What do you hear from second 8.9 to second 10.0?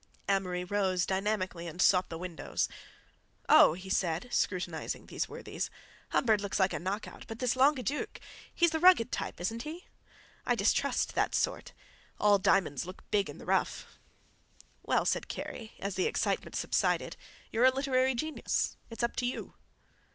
type, isn't he?